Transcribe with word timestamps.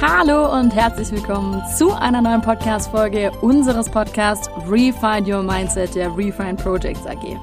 Hallo 0.00 0.56
und 0.56 0.72
herzlich 0.76 1.10
willkommen 1.10 1.60
zu 1.76 1.90
einer 1.90 2.22
neuen 2.22 2.40
Podcast-Folge 2.40 3.32
unseres 3.40 3.90
Podcasts 3.90 4.48
Refine 4.68 5.26
Your 5.26 5.42
Mindset 5.42 5.96
der 5.96 6.16
Refine 6.16 6.54
Projects 6.54 7.04
AG. 7.04 7.36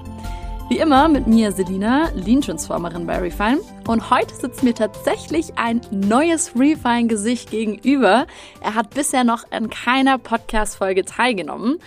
Wie 0.70 0.78
immer 0.78 1.10
mit 1.10 1.28
mir 1.28 1.52
Selina, 1.52 2.10
Lean 2.16 2.40
Transformerin 2.40 3.06
bei 3.06 3.20
Refine. 3.20 3.60
Und 3.90 4.10
heute 4.10 4.34
sitzt 4.34 4.64
mir 4.64 4.74
tatsächlich 4.74 5.58
ein 5.58 5.82
neues 5.92 6.56
Refine-Gesicht 6.56 7.52
gegenüber. 7.52 8.26
Er 8.62 8.74
hat 8.74 8.92
bisher 8.92 9.26
noch 9.26 9.52
an 9.52 9.70
keiner 9.70 10.18
Podcast-Folge 10.18 11.04
teilgenommen. 11.04 11.80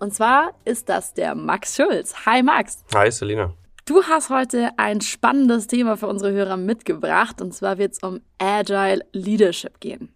Und 0.00 0.12
zwar 0.12 0.54
ist 0.64 0.88
das 0.88 1.14
der 1.14 1.36
Max 1.36 1.76
Schulz. 1.76 2.26
Hi 2.26 2.42
Max. 2.42 2.82
Hi 2.96 3.12
Selina. 3.12 3.52
Du 3.84 4.02
hast 4.02 4.30
heute 4.30 4.70
ein 4.76 5.02
spannendes 5.02 5.68
Thema 5.68 5.96
für 5.96 6.08
unsere 6.08 6.32
Hörer 6.32 6.56
mitgebracht. 6.56 7.40
Und 7.40 7.54
zwar 7.54 7.78
wird 7.78 7.92
es 7.92 8.00
um 8.00 8.22
Agile 8.38 9.04
Leadership 9.12 9.78
gehen 9.78 10.15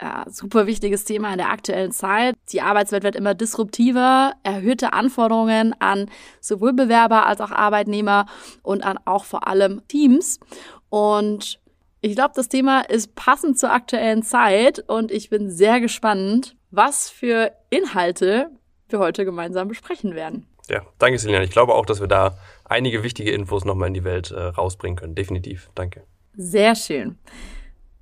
ja, 0.00 0.24
super 0.28 0.66
wichtiges 0.66 1.04
Thema 1.04 1.30
in 1.32 1.38
der 1.38 1.50
aktuellen 1.50 1.92
Zeit. 1.92 2.34
Die 2.50 2.60
Arbeitswelt 2.60 3.04
wird 3.04 3.16
immer 3.16 3.34
disruptiver, 3.34 4.34
erhöhte 4.42 4.92
Anforderungen 4.92 5.74
an 5.80 6.10
sowohl 6.40 6.72
Bewerber 6.72 7.26
als 7.26 7.40
auch 7.40 7.50
Arbeitnehmer 7.50 8.26
und 8.62 8.84
an 8.84 8.98
auch 9.04 9.24
vor 9.24 9.46
allem 9.46 9.86
Teams. 9.88 10.40
Und 10.88 11.60
ich 12.00 12.14
glaube, 12.14 12.34
das 12.34 12.48
Thema 12.48 12.82
ist 12.82 13.14
passend 13.14 13.58
zur 13.58 13.72
aktuellen 13.72 14.22
Zeit 14.22 14.84
und 14.88 15.10
ich 15.10 15.30
bin 15.30 15.50
sehr 15.50 15.80
gespannt, 15.80 16.56
was 16.70 17.08
für 17.08 17.52
Inhalte 17.70 18.50
wir 18.88 18.98
heute 18.98 19.24
gemeinsam 19.24 19.68
besprechen 19.68 20.14
werden. 20.14 20.46
Ja, 20.68 20.82
danke 20.98 21.18
Selina. 21.18 21.42
Ich 21.42 21.50
glaube 21.50 21.74
auch, 21.74 21.86
dass 21.86 22.00
wir 22.00 22.06
da 22.06 22.38
einige 22.64 23.02
wichtige 23.02 23.30
Infos 23.30 23.64
nochmal 23.64 23.88
in 23.88 23.94
die 23.94 24.04
Welt 24.04 24.30
äh, 24.30 24.40
rausbringen 24.40 24.96
können. 24.96 25.14
Definitiv. 25.14 25.70
Danke. 25.74 26.04
Sehr 26.36 26.74
schön. 26.74 27.18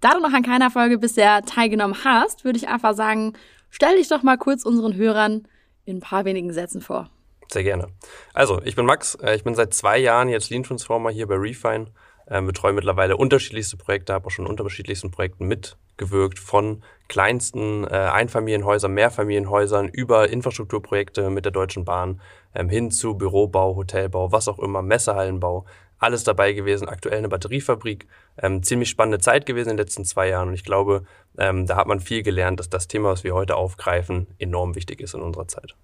Da 0.03 0.15
du 0.15 0.21
noch 0.21 0.33
an 0.33 0.43
keiner 0.43 0.69
Folge 0.69 0.99
bisher 0.99 1.43
teilgenommen 1.43 1.97
hast, 2.05 2.45
würde 2.45 2.59
ich 2.59 2.67
einfach 2.67 2.93
sagen, 2.93 3.35
stell 3.71 3.97
dich 3.97 4.09
doch 4.09 4.25
mal 4.25 4.37
kurz 4.37 4.65
unseren 4.65 4.97
Hörern 4.97 5.47
in 5.85 5.99
ein 5.99 6.01
paar 6.01 6.25
wenigen 6.25 6.53
Sätzen 6.53 6.81
vor. 6.81 7.09
Sehr 7.49 7.63
gerne. 7.63 7.87
Also, 8.35 8.61
ich 8.65 8.75
bin 8.75 8.85
Max. 8.85 9.15
Äh, 9.15 9.37
ich 9.37 9.45
bin 9.45 9.55
seit 9.55 9.73
zwei 9.75 9.99
Jahren 9.99 10.29
jetzt 10.29 10.51
Lean 10.51 10.65
Transformer 10.65 11.11
hier 11.11 11.29
bei 11.29 11.37
Refine. 11.37 11.87
Ähm, 12.29 12.47
betreue 12.47 12.73
mittlerweile 12.73 13.17
unterschiedlichste 13.17 13.77
Projekte, 13.77 14.13
habe 14.13 14.27
auch 14.27 14.31
schon 14.31 14.47
unterschiedlichsten 14.47 15.13
Projekten 15.13 15.47
mitgewirkt, 15.47 16.39
von 16.39 16.83
kleinsten 17.09 17.85
äh, 17.85 17.89
Einfamilienhäusern, 17.89 18.93
Mehrfamilienhäusern 18.93 19.89
über 19.89 20.31
Infrastrukturprojekte 20.31 21.31
mit 21.31 21.45
der 21.45 21.53
Deutschen 21.53 21.85
Bahn 21.85 22.21
ähm, 22.55 22.69
hin 22.69 22.91
zu 22.91 23.15
Bürobau, 23.15 23.77
Hotelbau, 23.77 24.33
was 24.33 24.49
auch 24.49 24.59
immer, 24.59 24.83
Messehallenbau, 24.83 25.65
alles 26.03 26.25
dabei 26.25 26.53
gewesen. 26.53 26.89
Aktuell 26.89 27.19
eine 27.19 27.29
Batteriefabrik. 27.29 28.07
Ähm, 28.39 28.63
ziemlich 28.63 28.89
spannende 28.89 29.19
Zeit 29.19 29.47
gewesen 29.47 29.71
in 29.71 29.77
den 29.77 29.85
letzten 29.85 30.05
zwei 30.05 30.29
Jahren. 30.29 30.49
Und 30.49 30.55
ich 30.55 30.65
glaube, 30.65 31.05
ähm, 31.39 31.67
da 31.67 31.77
hat 31.77 31.87
man 31.87 32.01
viel 32.01 32.23
gelernt, 32.23 32.61
dass 32.61 32.69
das 32.69 32.89
Thema, 32.89 33.11
was 33.11 33.25
wir 33.25 33.35
heute 33.35 33.57
aufgreifen, 33.57 34.27
enorm 34.39 34.75
wichtig 34.75 35.01
ist 35.01 35.15
in 35.15 35.23
unserer 35.23 35.49
Zeit. 35.49 35.75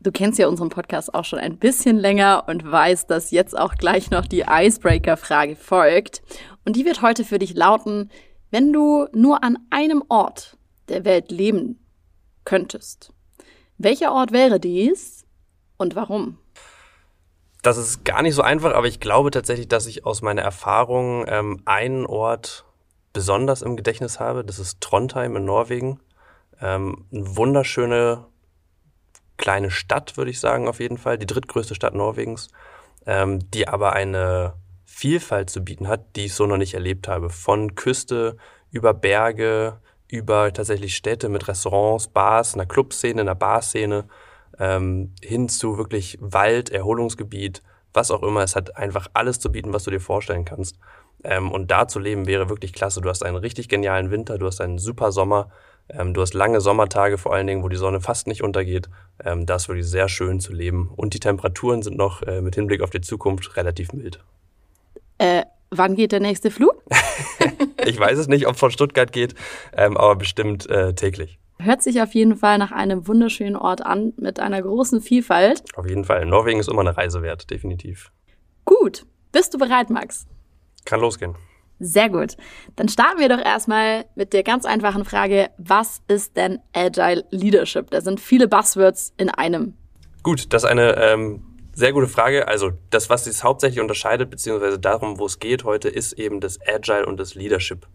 Du 0.00 0.12
kennst 0.12 0.38
ja 0.38 0.46
unseren 0.46 0.68
Podcast 0.68 1.12
auch 1.12 1.24
schon 1.24 1.40
ein 1.40 1.58
bisschen 1.58 1.96
länger 1.96 2.44
und 2.46 2.70
weißt, 2.70 3.10
dass 3.10 3.32
jetzt 3.32 3.58
auch 3.58 3.74
gleich 3.74 4.10
noch 4.10 4.26
die 4.26 4.44
Icebreaker-Frage 4.48 5.56
folgt. 5.56 6.22
Und 6.64 6.76
die 6.76 6.84
wird 6.84 7.02
heute 7.02 7.24
für 7.24 7.40
dich 7.40 7.54
lauten, 7.54 8.10
wenn 8.50 8.72
du 8.72 9.06
nur 9.12 9.42
an 9.42 9.58
einem 9.70 10.04
Ort 10.08 10.56
der 10.88 11.04
Welt 11.04 11.30
leben 11.30 11.84
könntest, 12.44 13.12
welcher 13.76 14.12
Ort 14.12 14.32
wäre 14.32 14.60
dies 14.60 15.26
und 15.76 15.96
warum? 15.96 16.38
Das 17.62 17.76
ist 17.76 18.04
gar 18.04 18.22
nicht 18.22 18.34
so 18.34 18.42
einfach, 18.42 18.72
aber 18.74 18.86
ich 18.86 19.00
glaube 19.00 19.30
tatsächlich, 19.30 19.68
dass 19.68 19.86
ich 19.86 20.06
aus 20.06 20.22
meiner 20.22 20.42
Erfahrung 20.42 21.24
ähm, 21.26 21.60
einen 21.64 22.06
Ort 22.06 22.64
besonders 23.12 23.62
im 23.62 23.76
Gedächtnis 23.76 24.20
habe. 24.20 24.44
Das 24.44 24.58
ist 24.58 24.80
Trondheim 24.80 25.34
in 25.36 25.44
Norwegen. 25.44 26.00
Ähm, 26.60 27.06
eine 27.12 27.36
wunderschöne 27.36 28.26
kleine 29.36 29.70
Stadt, 29.70 30.16
würde 30.16 30.30
ich 30.30 30.40
sagen, 30.40 30.68
auf 30.68 30.80
jeden 30.80 30.98
Fall. 30.98 31.18
Die 31.18 31.26
drittgrößte 31.26 31.74
Stadt 31.74 31.94
Norwegens, 31.94 32.48
ähm, 33.06 33.50
die 33.50 33.66
aber 33.66 33.92
eine 33.92 34.54
Vielfalt 34.84 35.50
zu 35.50 35.62
bieten 35.64 35.88
hat, 35.88 36.16
die 36.16 36.26
ich 36.26 36.34
so 36.34 36.46
noch 36.46 36.56
nicht 36.56 36.74
erlebt 36.74 37.08
habe. 37.08 37.30
Von 37.30 37.74
Küste 37.74 38.36
über 38.70 38.94
Berge, 38.94 39.80
über 40.08 40.52
tatsächlich 40.52 40.96
Städte 40.96 41.28
mit 41.28 41.48
Restaurants, 41.48 42.08
Bars, 42.08 42.54
einer 42.54 42.66
Clubszene, 42.66 43.20
einer 43.20 43.34
Barszene 43.34 44.08
ähm, 44.58 45.12
hin 45.22 45.48
zu 45.48 45.78
wirklich 45.78 46.18
Wald, 46.20 46.70
Erholungsgebiet, 46.70 47.62
was 47.92 48.10
auch 48.10 48.22
immer. 48.22 48.42
Es 48.42 48.56
hat 48.56 48.76
einfach 48.76 49.08
alles 49.14 49.40
zu 49.40 49.50
bieten, 49.50 49.72
was 49.72 49.84
du 49.84 49.90
dir 49.90 50.00
vorstellen 50.00 50.44
kannst. 50.44 50.78
Ähm, 51.24 51.50
und 51.50 51.70
da 51.70 51.88
zu 51.88 51.98
leben 51.98 52.26
wäre 52.26 52.48
wirklich 52.48 52.72
klasse. 52.72 53.00
Du 53.00 53.08
hast 53.08 53.24
einen 53.24 53.36
richtig 53.36 53.68
genialen 53.68 54.10
Winter, 54.10 54.38
du 54.38 54.46
hast 54.46 54.60
einen 54.60 54.78
super 54.78 55.10
Sommer, 55.10 55.50
ähm, 55.88 56.14
du 56.14 56.20
hast 56.20 56.34
lange 56.34 56.60
Sommertage 56.60 57.18
vor 57.18 57.34
allen 57.34 57.46
Dingen, 57.46 57.62
wo 57.62 57.68
die 57.68 57.76
Sonne 57.76 58.00
fast 58.00 58.26
nicht 58.26 58.42
untergeht. 58.42 58.88
Ähm, 59.24 59.46
das 59.46 59.62
ist 59.62 59.68
wirklich 59.68 59.88
sehr 59.88 60.08
schön 60.08 60.40
zu 60.40 60.52
leben. 60.52 60.90
Und 60.94 61.14
die 61.14 61.20
Temperaturen 61.20 61.82
sind 61.82 61.96
noch 61.96 62.22
äh, 62.22 62.40
mit 62.40 62.54
Hinblick 62.54 62.82
auf 62.82 62.90
die 62.90 63.00
Zukunft 63.00 63.56
relativ 63.56 63.92
mild. 63.92 64.20
Äh, 65.18 65.42
wann 65.70 65.96
geht 65.96 66.12
der 66.12 66.20
nächste 66.20 66.50
Flug? 66.50 66.82
ich 67.84 67.98
weiß 67.98 68.18
es 68.18 68.28
nicht, 68.28 68.46
ob 68.46 68.54
es 68.54 68.60
von 68.60 68.70
Stuttgart 68.70 69.12
geht, 69.12 69.34
ähm, 69.76 69.96
aber 69.96 70.16
bestimmt 70.16 70.68
äh, 70.70 70.94
täglich. 70.94 71.38
Hört 71.60 71.82
sich 71.82 72.00
auf 72.00 72.14
jeden 72.14 72.36
Fall 72.36 72.58
nach 72.58 72.70
einem 72.70 73.08
wunderschönen 73.08 73.56
Ort 73.56 73.84
an, 73.84 74.12
mit 74.16 74.38
einer 74.38 74.62
großen 74.62 75.00
Vielfalt. 75.00 75.64
Auf 75.76 75.88
jeden 75.88 76.04
Fall. 76.04 76.24
Norwegen 76.24 76.60
ist 76.60 76.68
immer 76.68 76.82
eine 76.82 76.96
Reise 76.96 77.22
wert, 77.22 77.50
definitiv. 77.50 78.12
Gut. 78.64 79.06
Bist 79.32 79.54
du 79.54 79.58
bereit, 79.58 79.90
Max? 79.90 80.26
Kann 80.84 81.00
losgehen. 81.00 81.34
Sehr 81.80 82.08
gut. 82.08 82.36
Dann 82.76 82.88
starten 82.88 83.20
wir 83.20 83.28
doch 83.28 83.44
erstmal 83.44 84.04
mit 84.14 84.32
der 84.32 84.42
ganz 84.42 84.64
einfachen 84.64 85.04
Frage, 85.04 85.50
was 85.58 86.00
ist 86.08 86.36
denn 86.36 86.60
Agile 86.72 87.24
Leadership? 87.30 87.90
Da 87.90 88.00
sind 88.00 88.20
viele 88.20 88.48
Buzzwords 88.48 89.12
in 89.16 89.28
einem. 89.28 89.74
Gut, 90.22 90.52
das 90.52 90.64
ist 90.64 90.68
eine 90.68 90.96
ähm, 90.96 91.42
sehr 91.74 91.92
gute 91.92 92.08
Frage. 92.08 92.48
Also 92.48 92.72
das, 92.90 93.10
was 93.10 93.26
es 93.26 93.44
hauptsächlich 93.44 93.80
unterscheidet, 93.80 94.30
beziehungsweise 94.30 94.78
darum, 94.78 95.18
wo 95.18 95.26
es 95.26 95.38
geht 95.38 95.64
heute, 95.64 95.88
ist 95.88 96.14
eben 96.14 96.40
das 96.40 96.58
Agile 96.66 97.06
und 97.06 97.18
das 97.18 97.34
Leadership. 97.34 97.86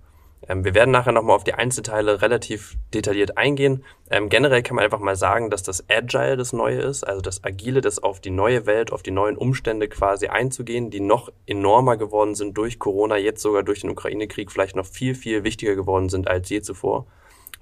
Ähm, 0.48 0.66
wir 0.66 0.74
werden 0.74 0.92
nachher 0.92 1.12
nochmal 1.12 1.36
auf 1.36 1.44
die 1.44 1.54
Einzelteile 1.54 2.22
relativ 2.22 2.76
detailliert 2.94 3.38
eingehen. 3.38 3.84
Ähm, 4.10 4.30
generell 4.30 4.64
kann 4.64 4.76
man 4.76 4.86
einfach 4.86 5.00
mal 5.00 5.16
sagen, 5.16 5.50
dass 5.50 5.64
das 5.64 5.90
Agile 5.90 6.38
das 6.38 6.54
Neue 6.54 6.82
ist, 6.82 7.04
also 7.04 7.22
das 7.22 7.44
Agile, 7.44 7.82
das 7.82 8.02
auf 8.02 8.20
die 8.20 8.30
neue 8.30 8.66
Welt, 8.66 8.92
auf 8.92 9.04
die 9.04 9.12
neuen 9.12 9.38
Umstände 9.38 9.88
quasi 9.88 10.28
einzugehen, 10.28 10.90
die 10.90 11.00
noch 11.00 11.32
enormer 11.46 11.98
geworden 11.98 12.36
sind 12.36 12.58
durch 12.58 12.80
Corona, 12.80 13.18
jetzt 13.18 13.42
sogar 13.42 13.64
durch 13.64 13.82
den 13.82 13.90
Ukraine-Krieg 13.90 14.52
vielleicht 14.52 14.76
noch 14.76 14.86
viel, 14.86 15.16
viel 15.16 15.44
wichtiger 15.44 15.76
geworden 15.76 16.10
sind 16.10 16.28
als 16.28 16.50
je 16.50 16.62
zuvor. 16.62 17.08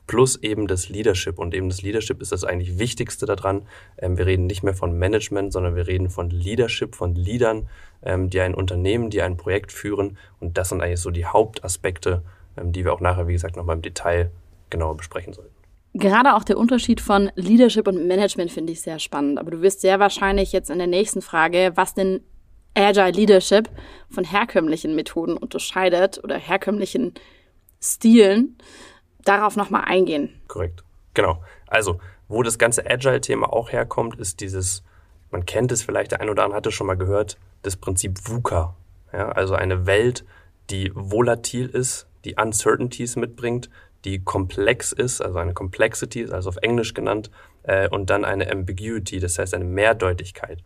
Plus 0.08 0.42
eben 0.42 0.68
das 0.68 0.90
Leadership. 0.90 1.38
Und 1.40 1.54
eben 1.54 1.70
das 1.70 1.84
Leadership 1.84 2.22
ist 2.22 2.32
das 2.32 2.44
eigentlich 2.44 2.80
Wichtigste 2.80 3.26
daran. 3.26 3.68
Ähm, 3.98 4.18
wir 4.18 4.26
reden 4.26 4.48
nicht 4.48 4.64
mehr 4.64 4.74
von 4.74 4.98
Management, 4.98 5.54
sondern 5.54 5.76
wir 5.76 5.88
reden 5.88 6.10
von 6.10 6.30
Leadership, 6.30 6.96
von 6.96 7.16
Leadern, 7.16 7.70
ähm, 8.04 8.30
die 8.30 8.42
ein 8.42 8.56
Unternehmen, 8.56 9.10
die 9.10 9.22
ein 9.22 9.38
Projekt 9.38 9.72
führen. 9.72 10.18
Und 10.40 10.58
das 10.58 10.70
sind 10.70 10.82
eigentlich 10.82 11.00
so 11.00 11.12
die 11.12 11.26
Hauptaspekte, 11.26 12.24
die 12.58 12.86
wir 12.86 12.94
auch 12.94 13.02
nachher, 13.02 13.28
wie 13.28 13.34
gesagt, 13.34 13.56
nochmal 13.56 13.76
im 13.76 13.82
Detail 13.82 14.32
genauer 14.70 14.98
besprechen 14.98 15.34
sollten. 15.34 15.54
Gerade 15.94 16.36
auch 16.36 16.44
der 16.44 16.58
Unterschied 16.58 17.02
von 17.02 17.32
Leadership 17.36 17.88
und 17.88 18.08
Management 18.08 18.52
finde 18.52 18.72
ich 18.72 18.82
sehr 18.82 19.00
spannend. 19.00 19.40
Aber 19.40 19.52
du 19.52 19.62
wirst 19.62 19.82
sehr 19.82 20.00
wahrscheinlich 20.00 20.54
jetzt 20.54 20.70
in 20.70 20.78
der 20.78 20.88
nächsten 20.88 21.22
Frage, 21.22 21.74
was 21.76 21.94
denn 21.94 22.22
Agile 22.74 23.12
Leadership 23.12 23.70
von 24.10 24.24
herkömmlichen 24.24 24.96
Methoden 24.96 25.36
unterscheidet 25.36 26.24
oder 26.24 26.38
herkömmlichen 26.38 27.14
Stilen, 27.82 28.58
darauf 29.26 29.58
nochmal 29.58 29.84
eingehen. 29.86 30.42
Korrekt. 30.48 30.84
Genau. 31.14 31.44
Also, 31.68 32.00
wo 32.28 32.44
das 32.44 32.58
ganze 32.58 32.90
Agile-Thema 32.90 33.52
auch 33.52 33.72
herkommt, 33.72 34.18
ist 34.20 34.40
dieses, 34.40 34.84
man 35.32 35.46
kennt 35.46 35.72
es 35.72 35.84
vielleicht, 35.84 36.12
der 36.12 36.22
ein 36.22 36.30
oder 36.30 36.44
andere 36.44 36.58
hatte 36.58 36.72
schon 36.72 36.88
mal 36.88 36.96
gehört, 36.96 37.38
das 37.64 37.76
Prinzip 37.76 38.20
VUCA. 38.24 38.76
Ja, 39.12 39.30
also 39.30 39.56
eine 39.56 39.86
Welt, 39.86 40.24
die 40.70 40.92
volatil 40.94 41.68
ist, 41.68 42.08
die 42.26 42.36
Uncertainties 42.36 43.16
mitbringt, 43.16 43.70
die 44.06 44.24
komplex 44.24 44.92
ist, 44.92 45.22
also 45.22 45.38
eine 45.40 45.54
Complexity, 45.54 46.28
also 46.32 46.50
auf 46.50 46.58
Englisch 46.58 46.94
genannt, 46.94 47.30
äh, 47.64 47.88
und 47.90 48.10
dann 48.10 48.26
eine 48.26 48.52
Ambiguity, 48.52 49.20
das 49.20 49.38
heißt 49.38 49.54
eine 49.54 49.66
Mehrdeutigkeit. 49.66 50.64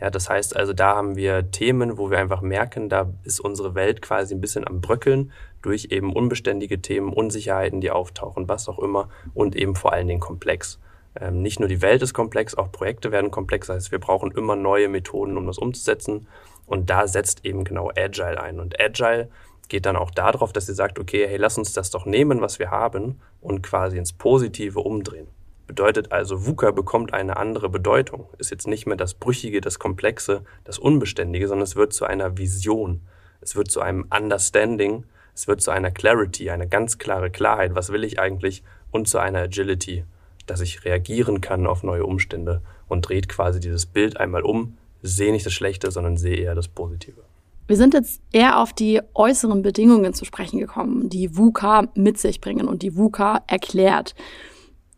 Ja, 0.00 0.10
das 0.10 0.30
heißt 0.30 0.56
also, 0.56 0.72
da 0.72 0.94
haben 0.94 1.16
wir 1.16 1.50
Themen, 1.50 1.98
wo 1.98 2.10
wir 2.10 2.18
einfach 2.18 2.40
merken, 2.40 2.88
da 2.88 3.12
ist 3.24 3.40
unsere 3.40 3.74
Welt 3.74 4.00
quasi 4.00 4.34
ein 4.34 4.40
bisschen 4.40 4.66
am 4.66 4.80
Bröckeln 4.80 5.32
durch 5.60 5.88
eben 5.90 6.12
unbeständige 6.12 6.80
Themen, 6.80 7.12
Unsicherheiten, 7.12 7.80
die 7.80 7.90
auftauchen, 7.90 8.48
was 8.48 8.68
auch 8.68 8.78
immer, 8.78 9.08
und 9.34 9.56
eben 9.56 9.74
vor 9.74 9.92
allen 9.92 10.06
Dingen 10.06 10.20
komplex. 10.20 10.78
Ähm, 11.20 11.42
nicht 11.42 11.58
nur 11.58 11.68
die 11.68 11.82
Welt 11.82 12.00
ist 12.02 12.14
komplex, 12.14 12.54
auch 12.54 12.70
Projekte 12.70 13.10
werden 13.10 13.32
komplex, 13.32 13.66
das 13.66 13.76
heißt, 13.76 13.92
wir 13.92 13.98
brauchen 13.98 14.30
immer 14.30 14.54
neue 14.54 14.88
Methoden, 14.88 15.36
um 15.36 15.46
das 15.46 15.58
umzusetzen. 15.58 16.28
Und 16.66 16.90
da 16.90 17.08
setzt 17.08 17.44
eben 17.44 17.64
genau 17.64 17.90
Agile 17.96 18.40
ein. 18.40 18.60
Und 18.60 18.78
Agile 18.78 19.30
geht 19.68 19.86
dann 19.86 19.96
auch 19.96 20.10
darauf, 20.10 20.52
dass 20.52 20.66
sie 20.66 20.74
sagt, 20.74 20.98
okay, 20.98 21.26
hey, 21.28 21.36
lass 21.36 21.58
uns 21.58 21.72
das 21.72 21.90
doch 21.90 22.06
nehmen, 22.06 22.40
was 22.40 22.58
wir 22.58 22.70
haben 22.70 23.20
und 23.40 23.62
quasi 23.62 23.98
ins 23.98 24.12
Positive 24.12 24.80
umdrehen. 24.80 25.28
Bedeutet 25.66 26.12
also, 26.12 26.46
VUCA 26.46 26.70
bekommt 26.70 27.12
eine 27.12 27.36
andere 27.36 27.68
Bedeutung. 27.68 28.26
Ist 28.38 28.50
jetzt 28.50 28.66
nicht 28.66 28.86
mehr 28.86 28.96
das 28.96 29.12
Brüchige, 29.12 29.60
das 29.60 29.78
Komplexe, 29.78 30.42
das 30.64 30.78
Unbeständige, 30.78 31.46
sondern 31.46 31.64
es 31.64 31.76
wird 31.76 31.92
zu 31.92 32.06
einer 32.06 32.38
Vision. 32.38 33.02
Es 33.42 33.54
wird 33.54 33.70
zu 33.70 33.82
einem 33.82 34.06
Understanding. 34.10 35.04
Es 35.34 35.46
wird 35.46 35.60
zu 35.60 35.70
einer 35.70 35.90
Clarity, 35.90 36.50
eine 36.50 36.66
ganz 36.66 36.98
klare 36.98 37.30
Klarheit, 37.30 37.74
was 37.74 37.92
will 37.92 38.02
ich 38.02 38.18
eigentlich, 38.18 38.64
und 38.90 39.08
zu 39.08 39.18
einer 39.18 39.40
Agility, 39.40 40.04
dass 40.46 40.60
ich 40.60 40.84
reagieren 40.84 41.40
kann 41.40 41.66
auf 41.66 41.82
neue 41.82 42.06
Umstände 42.06 42.62
und 42.88 43.08
dreht 43.08 43.28
quasi 43.28 43.60
dieses 43.60 43.86
Bild 43.86 44.16
einmal 44.16 44.42
um, 44.42 44.78
sehe 45.02 45.30
nicht 45.30 45.46
das 45.46 45.52
Schlechte, 45.52 45.90
sondern 45.90 46.16
sehe 46.16 46.38
eher 46.38 46.54
das 46.54 46.66
Positive. 46.66 47.27
Wir 47.68 47.76
sind 47.76 47.92
jetzt 47.92 48.22
eher 48.32 48.58
auf 48.58 48.72
die 48.72 49.00
äußeren 49.14 49.60
Bedingungen 49.60 50.14
zu 50.14 50.24
sprechen 50.24 50.58
gekommen, 50.58 51.10
die 51.10 51.36
VUCA 51.36 51.88
mit 51.94 52.18
sich 52.18 52.40
bringen 52.40 52.66
und 52.66 52.82
die 52.82 52.96
VUCA 52.96 53.42
erklärt. 53.46 54.14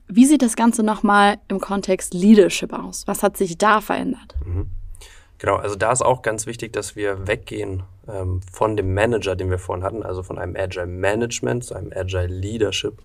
Wie 0.06 0.24
sieht 0.24 0.40
das 0.40 0.54
Ganze 0.54 0.84
nochmal 0.84 1.38
im 1.48 1.60
Kontext 1.60 2.14
Leadership 2.14 2.72
aus? 2.72 3.08
Was 3.08 3.24
hat 3.24 3.36
sich 3.36 3.58
da 3.58 3.80
verändert? 3.80 4.36
Mhm. 4.46 4.70
Genau, 5.38 5.56
also 5.56 5.74
da 5.74 5.90
ist 5.90 6.02
auch 6.02 6.22
ganz 6.22 6.46
wichtig, 6.46 6.72
dass 6.72 6.94
wir 6.94 7.26
weggehen 7.26 7.82
ähm, 8.06 8.40
von 8.52 8.76
dem 8.76 8.94
Manager, 8.94 9.34
den 9.34 9.50
wir 9.50 9.58
vorhin 9.58 9.84
hatten, 9.84 10.02
also 10.04 10.22
von 10.22 10.38
einem 10.38 10.54
Agile 10.54 10.86
Management 10.86 11.64
zu 11.64 11.74
einem 11.74 11.92
Agile 11.94 12.26
Leadership. 12.26 13.02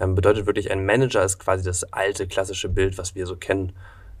Ähm, 0.00 0.16
bedeutet 0.16 0.46
wirklich, 0.46 0.72
ein 0.72 0.84
Manager 0.86 1.22
ist 1.22 1.38
quasi 1.38 1.62
das 1.62 1.84
alte 1.92 2.26
klassische 2.26 2.68
Bild, 2.68 2.98
was 2.98 3.14
wir 3.14 3.26
so 3.26 3.36
kennen. 3.36 3.74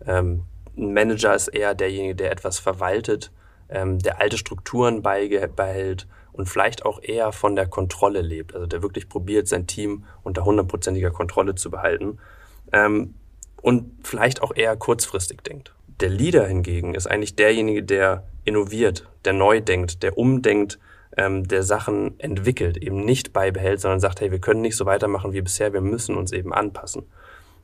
Ähm, 0.06 0.44
ein 0.76 0.92
Manager 0.92 1.34
ist 1.34 1.48
eher 1.48 1.74
derjenige, 1.74 2.14
der 2.14 2.30
etwas 2.30 2.58
verwaltet, 2.60 3.32
ähm, 3.74 3.98
der 3.98 4.20
alte 4.20 4.38
Strukturen 4.38 5.02
beihält 5.02 6.06
und 6.32 6.48
vielleicht 6.48 6.86
auch 6.86 7.02
eher 7.02 7.32
von 7.32 7.56
der 7.56 7.66
Kontrolle 7.66 8.22
lebt. 8.22 8.54
Also 8.54 8.66
der 8.66 8.82
wirklich 8.82 9.08
probiert, 9.08 9.48
sein 9.48 9.66
Team 9.66 10.04
unter 10.22 10.44
hundertprozentiger 10.44 11.10
Kontrolle 11.10 11.54
zu 11.54 11.70
behalten 11.70 12.18
ähm, 12.72 13.14
und 13.60 13.90
vielleicht 14.02 14.42
auch 14.42 14.54
eher 14.54 14.76
kurzfristig 14.76 15.42
denkt. 15.42 15.74
Der 16.00 16.08
Leader 16.08 16.46
hingegen 16.46 16.94
ist 16.94 17.06
eigentlich 17.06 17.36
derjenige, 17.36 17.82
der 17.82 18.24
innoviert, 18.44 19.08
der 19.24 19.32
neu 19.32 19.60
denkt, 19.60 20.02
der 20.02 20.18
umdenkt, 20.18 20.78
ähm, 21.16 21.46
der 21.46 21.62
Sachen 21.62 22.18
entwickelt, 22.18 22.76
eben 22.76 23.04
nicht 23.04 23.32
beibehält, 23.32 23.80
sondern 23.80 24.00
sagt, 24.00 24.20
hey, 24.20 24.30
wir 24.30 24.40
können 24.40 24.60
nicht 24.60 24.76
so 24.76 24.86
weitermachen 24.86 25.32
wie 25.32 25.42
bisher, 25.42 25.72
wir 25.72 25.80
müssen 25.80 26.16
uns 26.16 26.32
eben 26.32 26.52
anpassen. 26.52 27.04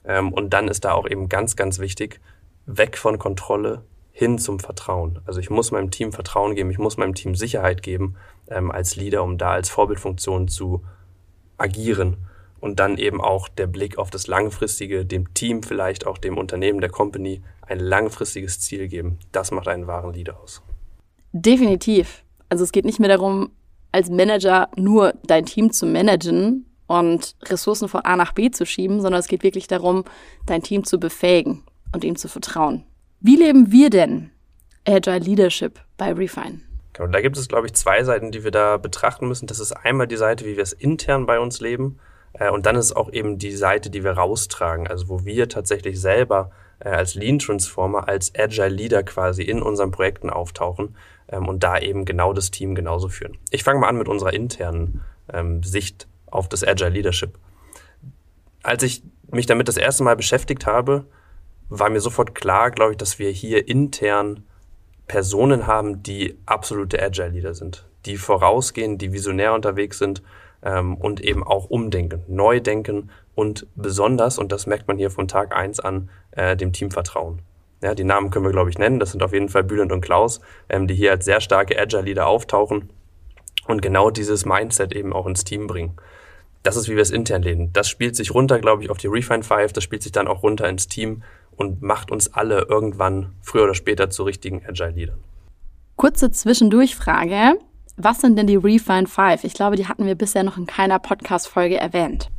Ähm, 0.05 0.33
und 0.33 0.51
dann 0.51 0.69
ist 0.69 0.85
da 0.85 0.93
auch 0.93 1.09
eben 1.09 1.29
ganz, 1.29 1.56
ganz 1.56 1.79
wichtig, 1.81 2.21
weg 2.67 2.97
von 2.97 3.19
Kontrolle 3.19 3.83
hin 4.20 4.37
zum 4.37 4.61
Vertrauen. 4.61 5.20
Also 5.25 5.40
ich 5.40 5.49
muss 5.49 5.70
meinem 5.70 5.90
Team 5.90 6.12
Vertrauen 6.12 6.55
geben, 6.55 6.70
ich 6.70 6.76
muss 6.76 6.99
meinem 6.99 7.14
Team 7.14 7.34
Sicherheit 7.34 7.82
geben 7.82 8.17
ähm, 8.49 8.70
als 8.70 8.94
Leader, 8.94 9.22
um 9.22 9.38
da 9.38 9.52
als 9.52 9.70
Vorbildfunktion 9.70 10.46
zu 10.46 10.84
agieren 11.56 12.19
und 12.61 12.81
dann 12.81 12.99
eben 12.99 13.22
auch 13.22 13.49
der 13.49 13.67
Blick 13.67 13.96
auf 13.96 14.11
das 14.11 14.26
Langfristige, 14.26 15.06
dem 15.06 15.32
Team 15.32 15.62
vielleicht 15.62 16.06
auch 16.06 16.19
dem 16.19 16.37
Unternehmen, 16.37 16.82
der 16.82 16.90
Company 16.90 17.40
ein 17.62 17.81
langfristiges 17.81 18.61
Ziel 18.61 18.88
geben. 18.88 19.19
Das 19.32 19.52
macht 19.52 19.69
einen 19.69 19.87
wahren 19.87 20.12
Leader 20.12 20.38
aus. 20.38 20.61
Definitiv. 21.32 22.22
Also 22.50 22.62
es 22.62 22.72
geht 22.72 22.84
nicht 22.84 23.00
mehr 23.00 23.08
darum, 23.08 23.52
als 23.90 24.11
Manager 24.11 24.69
nur 24.76 25.14
dein 25.25 25.46
Team 25.46 25.72
zu 25.72 25.87
managen 25.87 26.67
und 26.88 27.37
Ressourcen 27.44 27.88
von 27.88 28.02
A 28.02 28.17
nach 28.17 28.32
B 28.32 28.50
zu 28.50 28.67
schieben, 28.67 29.00
sondern 29.00 29.20
es 29.20 29.28
geht 29.28 29.44
wirklich 29.44 29.67
darum, 29.67 30.05
dein 30.44 30.62
Team 30.62 30.84
zu 30.84 31.00
befähigen 31.00 31.62
und 31.94 32.05
ihm 32.05 32.17
zu 32.17 32.28
vertrauen. 32.28 32.84
Wie 33.22 33.37
leben 33.37 33.70
wir 33.70 33.90
denn 33.90 34.31
Agile 34.88 35.19
Leadership 35.19 35.78
bei 35.99 36.11
Refine? 36.11 36.61
Genau, 36.94 37.12
da 37.12 37.20
gibt 37.20 37.37
es, 37.37 37.49
glaube 37.49 37.67
ich, 37.67 37.75
zwei 37.75 38.02
Seiten, 38.02 38.32
die 38.32 38.44
wir 38.44 38.50
da 38.50 38.78
betrachten 38.78 39.28
müssen. 39.28 39.46
Das 39.46 39.61
ist 39.61 39.72
einmal 39.72 40.06
die 40.06 40.17
Seite, 40.17 40.46
wie 40.46 40.56
wir 40.56 40.62
es 40.62 40.72
intern 40.72 41.26
bei 41.26 41.38
uns 41.38 41.61
leben. 41.61 41.99
Äh, 42.32 42.50
und 42.50 42.64
dann 42.64 42.76
ist 42.76 42.87
es 42.87 42.96
auch 42.96 43.12
eben 43.12 43.37
die 43.37 43.52
Seite, 43.52 43.90
die 43.90 44.05
wir 44.05 44.12
raustragen, 44.12 44.87
also 44.87 45.11
wo 45.11 45.25
wir 45.26 45.50
tatsächlich 45.50 46.00
selber 46.00 46.50
äh, 46.78 46.88
als 46.88 47.14
Lean 47.14 47.38
Transformer, 47.38 48.08
als 48.08 48.32
Agile 48.34 48.69
Leader 48.69 49.02
quasi 49.02 49.43
in 49.43 49.61
unseren 49.61 49.90
Projekten 49.90 50.31
auftauchen 50.31 50.96
ähm, 51.28 51.46
und 51.46 51.62
da 51.62 51.78
eben 51.78 52.06
genau 52.06 52.32
das 52.32 52.50
Team 52.50 52.75
genauso 52.75 53.11
führen. 53.11 53.37
Ich 53.50 53.64
fange 53.64 53.81
mal 53.81 53.88
an 53.88 53.99
mit 53.99 54.08
unserer 54.08 54.32
internen 54.32 55.02
ähm, 55.31 55.62
Sicht 55.62 56.08
auf 56.25 56.49
das 56.49 56.67
Agile 56.67 56.88
Leadership. 56.88 57.38
Als 58.62 58.82
ich 58.82 59.02
mich 59.31 59.44
damit 59.44 59.69
das 59.69 59.76
erste 59.76 60.05
Mal 60.05 60.17
beschäftigt 60.17 60.64
habe, 60.64 61.05
war 61.70 61.88
mir 61.88 62.00
sofort 62.00 62.34
klar, 62.34 62.70
glaube 62.70 62.93
ich, 62.93 62.99
dass 62.99 63.19
wir 63.19 63.31
hier 63.31 63.67
intern 63.69 64.44
Personen 65.06 65.67
haben, 65.67 66.02
die 66.02 66.37
absolute 66.46 67.02
Agile 67.02 67.31
Leader 67.31 67.55
sind, 67.55 67.87
die 68.06 68.17
vorausgehen, 68.17 68.99
die 68.99 69.12
visionär 69.12 69.55
unterwegs 69.55 69.99
sind 69.99 70.22
ähm, 70.62 70.96
und 70.96 71.20
eben 71.20 71.43
auch 71.43 71.70
umdenken, 71.70 72.22
neu 72.28 72.61
denken 72.61 73.11
und 73.34 73.67
besonders, 73.75 74.38
und 74.38 74.52
das 74.52 74.67
merkt 74.67 74.88
man 74.88 74.99
hier 74.99 75.11
von 75.11 75.28
Tag 75.28 75.56
eins 75.56 75.81
an, 75.81 76.11
äh, 76.32 76.56
dem 76.56 76.72
Team 76.72 76.90
vertrauen. 76.90 77.43
Ja, 77.82 77.94
die 77.94 78.05
Namen 78.05 78.31
können 78.31 78.44
wir, 78.44 78.52
glaube 78.52 78.69
ich, 78.69 78.78
nennen. 78.78 79.00
Das 79.00 79.12
sind 79.12 79.22
auf 79.22 79.32
jeden 79.32 79.49
Fall 79.49 79.64
Bülent 79.64 79.90
und 79.90 80.02
Klaus, 80.02 80.40
ähm, 80.69 80.87
die 80.87 80.94
hier 80.94 81.12
als 81.12 81.25
sehr 81.25 81.40
starke 81.40 81.78
Agile-Leader 81.81 82.26
auftauchen 82.26 82.90
und 83.67 83.81
genau 83.81 84.11
dieses 84.11 84.44
Mindset 84.44 84.93
eben 84.93 85.12
auch 85.12 85.26
ins 85.26 85.44
Team 85.44 85.67
bringen. 85.67 85.96
Das 86.62 86.76
ist, 86.76 86.88
wie 86.88 86.96
wir 86.96 87.02
es 87.02 87.11
intern 87.11 87.43
leben. 87.43 87.72
Das 87.72 87.88
spielt 87.88 88.17
sich 88.17 88.34
runter, 88.34 88.58
glaube 88.58 88.82
ich, 88.82 88.90
auf 88.90 88.99
die 88.99 89.06
Refine 89.06 89.43
5. 89.43 89.72
Das 89.72 89.82
spielt 89.82 90.02
sich 90.02 90.12
dann 90.12 90.28
auch 90.28 90.43
runter 90.43 90.69
ins 90.69 90.88
Team 90.88 91.22
und 91.61 91.83
macht 91.83 92.11
uns 92.11 92.33
alle 92.33 92.62
irgendwann 92.71 93.35
früher 93.43 93.65
oder 93.65 93.75
später 93.75 94.09
zu 94.09 94.23
richtigen 94.23 94.65
Agile-Leadern. 94.67 95.19
Kurze 95.97 96.31
Zwischendurchfrage. 96.31 97.59
Was 97.99 98.23
sind 98.23 98.39
denn 98.39 98.47
die 98.47 98.57
Refine 98.57 99.07
5? 99.07 99.45
Ich 99.45 99.53
glaube, 99.53 99.77
die 99.77 99.87
hatten 99.87 100.07
wir 100.07 100.15
bisher 100.15 100.43
noch 100.43 100.57
in 100.57 100.65
keiner 100.65 100.99
Podcast-Folge 100.99 101.77
erwähnt. 101.77 102.31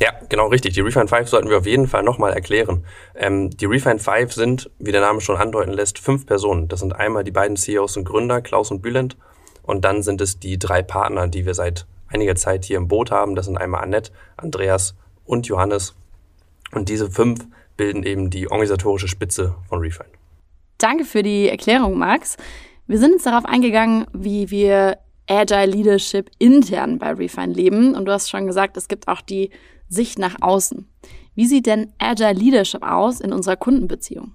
Ja, 0.00 0.12
genau 0.30 0.46
richtig. 0.46 0.72
Die 0.72 0.80
Refine 0.80 1.08
5 1.08 1.28
sollten 1.28 1.50
wir 1.50 1.58
auf 1.58 1.66
jeden 1.66 1.88
Fall 1.88 2.02
nochmal 2.02 2.32
erklären. 2.32 2.86
Ähm, 3.14 3.50
die 3.50 3.66
Refine 3.66 3.98
5 3.98 4.32
sind, 4.32 4.70
wie 4.78 4.92
der 4.92 5.02
Name 5.02 5.20
schon 5.20 5.36
andeuten 5.36 5.74
lässt, 5.74 5.98
fünf 5.98 6.24
Personen. 6.24 6.68
Das 6.68 6.80
sind 6.80 6.96
einmal 6.96 7.22
die 7.22 7.32
beiden 7.32 7.58
CEOs 7.58 7.98
und 7.98 8.04
Gründer, 8.04 8.40
Klaus 8.40 8.70
und 8.70 8.80
Bülent. 8.80 9.18
Und 9.62 9.84
dann 9.84 10.02
sind 10.02 10.22
es 10.22 10.40
die 10.40 10.58
drei 10.58 10.80
Partner, 10.80 11.28
die 11.28 11.44
wir 11.44 11.52
seit 11.52 11.86
einiger 12.08 12.34
Zeit 12.34 12.64
hier 12.64 12.78
im 12.78 12.88
Boot 12.88 13.10
haben. 13.10 13.34
Das 13.34 13.44
sind 13.44 13.58
einmal 13.58 13.82
Annette, 13.82 14.10
Andreas 14.38 14.94
und 15.26 15.48
Johannes. 15.48 15.94
Und 16.72 16.88
diese 16.88 17.10
fünf 17.10 17.46
bilden 17.80 18.02
eben 18.02 18.28
die 18.28 18.50
organisatorische 18.50 19.08
Spitze 19.08 19.54
von 19.66 19.78
Refine. 19.78 20.10
Danke 20.76 21.06
für 21.06 21.22
die 21.22 21.48
Erklärung, 21.48 21.96
Max. 21.96 22.36
Wir 22.86 22.98
sind 22.98 23.12
jetzt 23.12 23.24
darauf 23.24 23.46
eingegangen, 23.46 24.06
wie 24.12 24.50
wir 24.50 24.98
Agile 25.26 25.64
Leadership 25.64 26.30
intern 26.38 26.98
bei 26.98 27.12
Refine 27.12 27.54
leben. 27.54 27.94
Und 27.94 28.04
du 28.04 28.12
hast 28.12 28.28
schon 28.28 28.46
gesagt, 28.46 28.76
es 28.76 28.86
gibt 28.86 29.08
auch 29.08 29.22
die 29.22 29.48
Sicht 29.88 30.18
nach 30.18 30.36
außen. 30.42 30.86
Wie 31.34 31.46
sieht 31.46 31.64
denn 31.64 31.94
Agile 31.98 32.34
Leadership 32.34 32.82
aus 32.82 33.18
in 33.18 33.32
unserer 33.32 33.56
Kundenbeziehung? 33.56 34.32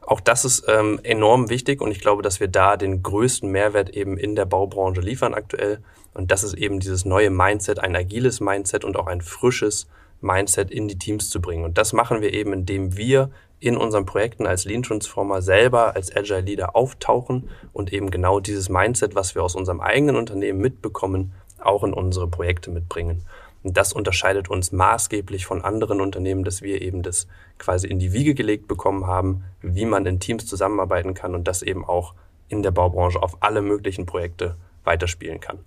Auch 0.00 0.20
das 0.20 0.44
ist 0.44 0.64
ähm, 0.66 0.98
enorm 1.04 1.48
wichtig 1.48 1.80
und 1.80 1.92
ich 1.92 2.00
glaube, 2.00 2.22
dass 2.22 2.40
wir 2.40 2.48
da 2.48 2.76
den 2.76 3.00
größten 3.00 3.48
Mehrwert 3.48 3.90
eben 3.90 4.18
in 4.18 4.34
der 4.34 4.46
Baubranche 4.46 5.00
liefern 5.00 5.34
aktuell. 5.34 5.84
Und 6.14 6.32
das 6.32 6.42
ist 6.42 6.54
eben 6.54 6.80
dieses 6.80 7.04
neue 7.04 7.30
Mindset, 7.30 7.78
ein 7.78 7.94
agiles 7.94 8.40
Mindset 8.40 8.84
und 8.84 8.96
auch 8.96 9.06
ein 9.06 9.20
frisches 9.20 9.86
Mindset 10.26 10.70
in 10.70 10.88
die 10.88 10.98
Teams 10.98 11.30
zu 11.30 11.40
bringen. 11.40 11.64
Und 11.64 11.78
das 11.78 11.92
machen 11.92 12.20
wir 12.20 12.32
eben, 12.32 12.52
indem 12.52 12.96
wir 12.96 13.30
in 13.58 13.76
unseren 13.76 14.04
Projekten 14.04 14.46
als 14.46 14.64
Lean 14.64 14.82
Transformer 14.82 15.40
selber 15.40 15.96
als 15.96 16.14
Agile 16.14 16.40
Leader 16.40 16.76
auftauchen 16.76 17.48
und 17.72 17.92
eben 17.92 18.10
genau 18.10 18.40
dieses 18.40 18.68
Mindset, 18.68 19.14
was 19.14 19.34
wir 19.34 19.42
aus 19.42 19.54
unserem 19.54 19.80
eigenen 19.80 20.16
Unternehmen 20.16 20.60
mitbekommen, 20.60 21.32
auch 21.58 21.82
in 21.82 21.94
unsere 21.94 22.28
Projekte 22.28 22.70
mitbringen. 22.70 23.22
Und 23.62 23.76
das 23.76 23.92
unterscheidet 23.92 24.48
uns 24.48 24.70
maßgeblich 24.72 25.46
von 25.46 25.64
anderen 25.64 26.00
Unternehmen, 26.00 26.44
dass 26.44 26.62
wir 26.62 26.82
eben 26.82 27.02
das 27.02 27.26
quasi 27.58 27.88
in 27.88 27.98
die 27.98 28.12
Wiege 28.12 28.34
gelegt 28.34 28.68
bekommen 28.68 29.06
haben, 29.06 29.44
wie 29.62 29.86
man 29.86 30.06
in 30.06 30.20
Teams 30.20 30.46
zusammenarbeiten 30.46 31.14
kann 31.14 31.34
und 31.34 31.48
das 31.48 31.62
eben 31.62 31.84
auch 31.84 32.14
in 32.48 32.62
der 32.62 32.70
Baubranche 32.70 33.20
auf 33.20 33.38
alle 33.40 33.62
möglichen 33.62 34.06
Projekte 34.06 34.56
weiterspielen 34.84 35.40
kann. 35.40 35.58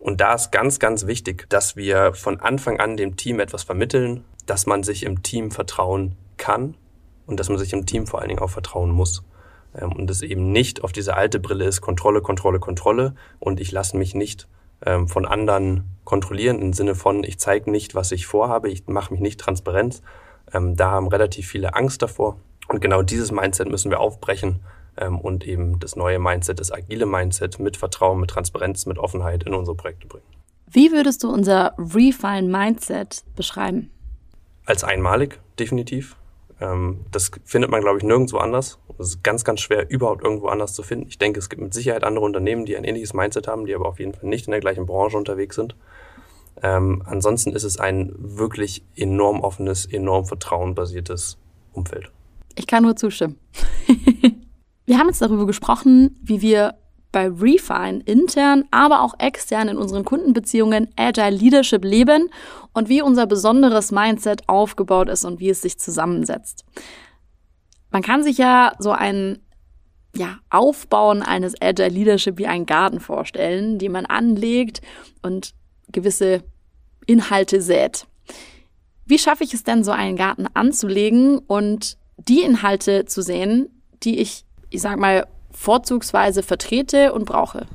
Und 0.00 0.22
da 0.22 0.34
ist 0.34 0.50
ganz, 0.50 0.78
ganz 0.78 1.06
wichtig, 1.06 1.48
dass 1.50 1.76
wir 1.76 2.14
von 2.14 2.40
Anfang 2.40 2.80
an 2.80 2.96
dem 2.96 3.16
Team 3.16 3.38
etwas 3.38 3.62
vermitteln, 3.62 4.24
dass 4.46 4.66
man 4.66 4.82
sich 4.82 5.04
im 5.04 5.22
Team 5.22 5.50
vertrauen 5.50 6.16
kann 6.38 6.74
und 7.26 7.38
dass 7.38 7.50
man 7.50 7.58
sich 7.58 7.74
im 7.74 7.84
Team 7.84 8.06
vor 8.06 8.20
allen 8.20 8.30
Dingen 8.30 8.40
auch 8.40 8.50
vertrauen 8.50 8.90
muss. 8.90 9.22
Ähm, 9.78 9.92
und 9.92 10.10
es 10.10 10.22
eben 10.22 10.52
nicht 10.52 10.82
auf 10.82 10.92
diese 10.92 11.14
alte 11.14 11.38
Brille 11.38 11.66
ist 11.66 11.82
Kontrolle, 11.82 12.22
Kontrolle, 12.22 12.58
Kontrolle 12.58 13.14
und 13.38 13.60
ich 13.60 13.72
lasse 13.72 13.96
mich 13.98 14.14
nicht 14.14 14.48
ähm, 14.84 15.06
von 15.06 15.26
anderen 15.26 15.84
kontrollieren 16.04 16.62
im 16.62 16.72
Sinne 16.72 16.94
von, 16.94 17.22
ich 17.22 17.38
zeige 17.38 17.70
nicht, 17.70 17.94
was 17.94 18.10
ich 18.10 18.26
vorhabe, 18.26 18.70
ich 18.70 18.86
mache 18.86 19.12
mich 19.12 19.20
nicht 19.20 19.38
transparent. 19.38 20.00
Ähm, 20.52 20.76
da 20.76 20.92
haben 20.92 21.08
relativ 21.08 21.46
viele 21.46 21.74
Angst 21.74 22.00
davor. 22.00 22.38
Und 22.68 22.80
genau 22.80 23.02
dieses 23.02 23.32
Mindset 23.32 23.68
müssen 23.68 23.90
wir 23.90 24.00
aufbrechen 24.00 24.60
und 25.08 25.46
eben 25.46 25.78
das 25.80 25.96
neue 25.96 26.18
Mindset, 26.18 26.60
das 26.60 26.72
agile 26.72 27.06
Mindset 27.06 27.58
mit 27.58 27.76
Vertrauen, 27.76 28.20
mit 28.20 28.30
Transparenz, 28.30 28.86
mit 28.86 28.98
Offenheit 28.98 29.44
in 29.44 29.54
unsere 29.54 29.76
Projekte 29.76 30.06
bringen. 30.06 30.26
Wie 30.70 30.92
würdest 30.92 31.24
du 31.24 31.30
unser 31.30 31.74
Refine 31.78 32.42
Mindset 32.42 33.24
beschreiben? 33.34 33.90
Als 34.66 34.84
einmalig, 34.84 35.40
definitiv. 35.58 36.16
Ähm, 36.60 37.00
das 37.10 37.30
findet 37.44 37.70
man, 37.70 37.80
glaube 37.80 37.98
ich, 37.98 38.04
nirgendwo 38.04 38.36
anders. 38.36 38.78
Es 38.98 39.08
ist 39.08 39.24
ganz, 39.24 39.44
ganz 39.44 39.60
schwer, 39.60 39.90
überhaupt 39.90 40.22
irgendwo 40.22 40.46
anders 40.46 40.74
zu 40.74 40.82
finden. 40.82 41.08
Ich 41.08 41.18
denke, 41.18 41.38
es 41.38 41.48
gibt 41.48 41.62
mit 41.62 41.74
Sicherheit 41.74 42.04
andere 42.04 42.24
Unternehmen, 42.24 42.66
die 42.66 42.76
ein 42.76 42.84
ähnliches 42.84 43.14
Mindset 43.14 43.48
haben, 43.48 43.66
die 43.66 43.74
aber 43.74 43.86
auf 43.86 43.98
jeden 43.98 44.12
Fall 44.12 44.28
nicht 44.28 44.46
in 44.46 44.52
der 44.52 44.60
gleichen 44.60 44.86
Branche 44.86 45.16
unterwegs 45.16 45.56
sind. 45.56 45.74
Ähm, 46.62 47.02
ansonsten 47.06 47.52
ist 47.52 47.64
es 47.64 47.80
ein 47.80 48.12
wirklich 48.16 48.84
enorm 48.94 49.40
offenes, 49.40 49.86
enorm 49.86 50.26
vertrauenbasiertes 50.26 51.38
Umfeld. 51.72 52.12
Ich 52.56 52.66
kann 52.66 52.82
nur 52.82 52.96
zustimmen. 52.96 53.38
wir 54.90 54.98
haben 54.98 55.06
jetzt 55.06 55.22
darüber 55.22 55.46
gesprochen, 55.46 56.18
wie 56.20 56.42
wir 56.42 56.74
bei 57.12 57.28
Refine 57.28 58.02
intern, 58.06 58.64
aber 58.72 59.02
auch 59.02 59.14
extern 59.20 59.68
in 59.68 59.76
unseren 59.76 60.04
Kundenbeziehungen 60.04 60.88
Agile 60.96 61.30
Leadership 61.30 61.84
leben 61.84 62.28
und 62.72 62.88
wie 62.88 63.00
unser 63.00 63.28
besonderes 63.28 63.92
Mindset 63.92 64.48
aufgebaut 64.48 65.08
ist 65.08 65.24
und 65.24 65.38
wie 65.38 65.48
es 65.48 65.62
sich 65.62 65.78
zusammensetzt. 65.78 66.64
Man 67.92 68.02
kann 68.02 68.24
sich 68.24 68.36
ja 68.36 68.72
so 68.80 68.90
ein 68.90 69.38
ja, 70.16 70.38
Aufbauen 70.50 71.22
eines 71.22 71.54
Agile 71.62 71.90
Leadership 71.90 72.36
wie 72.38 72.48
einen 72.48 72.66
Garten 72.66 72.98
vorstellen, 72.98 73.78
den 73.78 73.92
man 73.92 74.06
anlegt 74.06 74.80
und 75.22 75.54
gewisse 75.92 76.42
Inhalte 77.06 77.62
sät. 77.62 78.08
Wie 79.06 79.20
schaffe 79.20 79.44
ich 79.44 79.54
es 79.54 79.62
denn, 79.62 79.84
so 79.84 79.92
einen 79.92 80.16
Garten 80.16 80.48
anzulegen 80.54 81.38
und 81.38 81.96
die 82.18 82.42
Inhalte 82.42 83.04
zu 83.04 83.22
sehen, 83.22 83.68
die 84.02 84.18
ich, 84.18 84.44
ich 84.70 84.80
sag 84.80 84.98
mal, 84.98 85.26
vorzugsweise 85.52 86.42
vertrete 86.42 87.12
und 87.12 87.26
brauche? 87.26 87.66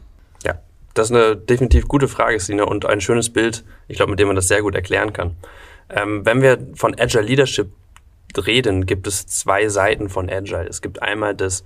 Ja, 0.43 0.55
das 0.93 1.09
ist 1.09 1.15
eine 1.15 1.35
definitiv 1.35 1.87
gute 1.87 2.07
Frage, 2.07 2.39
Sina, 2.39 2.63
und 2.63 2.85
ein 2.85 3.01
schönes 3.01 3.29
Bild, 3.31 3.63
ich 3.87 3.97
glaube, 3.97 4.11
mit 4.11 4.19
dem 4.19 4.27
man 4.27 4.35
das 4.35 4.47
sehr 4.47 4.61
gut 4.61 4.75
erklären 4.75 5.13
kann. 5.13 5.35
Ähm, 5.89 6.25
wenn 6.25 6.41
wir 6.41 6.57
von 6.75 6.99
Agile 6.99 7.23
Leadership 7.23 7.71
reden, 8.37 8.85
gibt 8.85 9.07
es 9.07 9.27
zwei 9.27 9.69
Seiten 9.69 10.09
von 10.09 10.29
Agile. 10.29 10.67
Es 10.67 10.81
gibt 10.81 11.01
einmal 11.01 11.35
das 11.35 11.63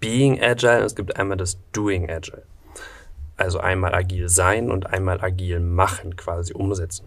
Being 0.00 0.42
Agile 0.42 0.80
und 0.80 0.86
es 0.86 0.96
gibt 0.96 1.16
einmal 1.16 1.36
das 1.36 1.58
Doing 1.72 2.10
Agile. 2.10 2.42
Also 3.36 3.60
einmal 3.60 3.94
agil 3.94 4.28
sein 4.28 4.70
und 4.70 4.86
einmal 4.86 5.20
agil 5.20 5.58
machen, 5.60 6.16
quasi 6.16 6.52
umsetzen. 6.52 7.06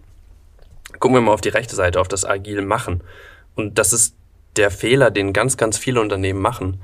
Gucken 0.99 1.17
wir 1.17 1.21
mal 1.21 1.33
auf 1.33 1.41
die 1.41 1.49
rechte 1.49 1.75
Seite, 1.75 1.99
auf 1.99 2.07
das 2.07 2.25
agil 2.25 2.61
machen. 2.61 3.01
Und 3.55 3.77
das 3.77 3.93
ist 3.93 4.15
der 4.55 4.71
Fehler, 4.71 5.11
den 5.11 5.33
ganz, 5.33 5.57
ganz 5.57 5.77
viele 5.77 6.01
Unternehmen 6.01 6.41
machen. 6.41 6.81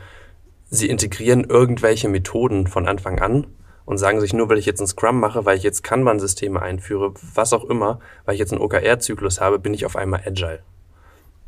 Sie 0.73 0.89
integrieren 0.89 1.43
irgendwelche 1.43 2.07
Methoden 2.07 2.65
von 2.65 2.87
Anfang 2.87 3.19
an 3.19 3.45
und 3.83 3.97
sagen 3.97 4.21
sich, 4.21 4.33
nur 4.33 4.47
weil 4.47 4.57
ich 4.57 4.65
jetzt 4.65 4.79
ein 4.79 4.87
Scrum 4.87 5.19
mache, 5.19 5.45
weil 5.45 5.57
ich 5.57 5.63
jetzt 5.63 5.83
Kanban-Systeme 5.83 6.61
einführe, 6.61 7.13
was 7.35 7.51
auch 7.51 7.65
immer, 7.65 7.99
weil 8.23 8.35
ich 8.35 8.39
jetzt 8.39 8.53
einen 8.53 8.61
OKR-Zyklus 8.61 9.41
habe, 9.41 9.59
bin 9.59 9.73
ich 9.73 9.85
auf 9.85 9.97
einmal 9.97 10.21
agile. 10.25 10.59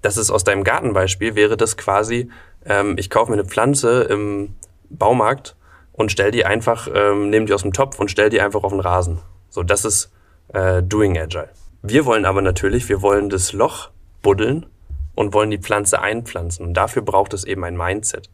Das 0.01 0.18
ist 0.18 0.30
aus 0.30 0.44
deinem 0.44 0.65
Gartenbeispiel, 0.65 1.36
wäre 1.36 1.56
das 1.56 1.77
quasi, 1.77 2.30
ähm, 2.65 2.96
ich 2.98 3.10
kaufe 3.10 3.32
mir 3.32 3.38
eine 3.38 3.48
Pflanze 3.48 4.03
im 4.03 4.56
Baumarkt 4.89 5.56
und 5.94 6.12
stell 6.12 6.32
die 6.32 6.44
einfach, 6.44 6.89
ähm, 6.94 7.30
nehme 7.30 7.46
die 7.46 7.53
aus 7.53 7.62
dem 7.62 7.72
Topf 7.72 8.00
und 8.00 8.12
stell 8.12 8.30
die 8.30 8.42
einfach 8.42 8.63
auf 8.63 8.74
den 8.74 8.82
Rasen. 8.82 9.20
So, 9.50 9.63
das 9.63 9.86
ist 9.86 10.12
äh, 10.50 10.84
Doing 10.84 11.18
Agile. 11.18 11.50
Wir 11.82 12.06
wollen 12.06 12.25
aber 12.25 12.42
natürlich, 12.42 12.89
wir 12.89 13.01
wollen 13.01 13.30
das 13.30 13.53
Loch 13.53 13.92
buddeln 14.22 14.65
und 15.15 15.34
wollen 15.34 15.51
die 15.51 15.60
Pflanze 15.60 16.01
einpflanzen. 16.01 16.65
Und 16.65 16.74
dafür 16.74 17.03
braucht 17.03 17.34
es 17.34 17.46
eben 17.46 17.63
ein 17.63 17.77
Mindset. 17.77 18.30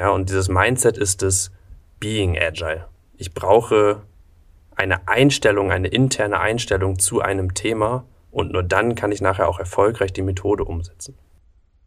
Ja, 0.00 0.08
und 0.12 0.30
dieses 0.30 0.48
Mindset 0.48 0.96
ist 0.96 1.20
das 1.20 1.50
Being 1.98 2.38
Agile. 2.38 2.86
Ich 3.18 3.34
brauche 3.34 4.00
eine 4.74 5.06
Einstellung, 5.06 5.70
eine 5.70 5.88
interne 5.88 6.40
Einstellung 6.40 6.98
zu 6.98 7.20
einem 7.20 7.52
Thema 7.52 8.06
und 8.30 8.50
nur 8.50 8.62
dann 8.62 8.94
kann 8.94 9.12
ich 9.12 9.20
nachher 9.20 9.46
auch 9.46 9.58
erfolgreich 9.58 10.14
die 10.14 10.22
Methode 10.22 10.64
umsetzen. 10.64 11.18